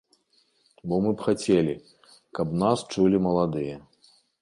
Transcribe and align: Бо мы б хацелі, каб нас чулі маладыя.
Бо 0.93 0.99
мы 1.07 1.11
б 1.19 1.27
хацелі, 1.27 1.75
каб 2.41 2.47
нас 2.65 2.87
чулі 2.93 3.17
маладыя. 3.31 3.75